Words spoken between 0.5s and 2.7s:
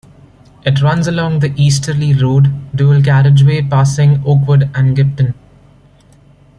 It runs along the Easterly Road